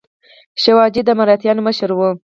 [0.61, 1.99] شیواجي د مراتیانو مشر و.